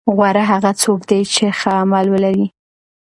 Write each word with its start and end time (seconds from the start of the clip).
غوره 0.15 0.43
هغه 0.51 0.71
څوک 0.81 0.99
دی 1.09 1.21
چې 1.33 1.45
ښه 1.59 1.71
عمل 1.81 2.05
ولري. 2.13 2.47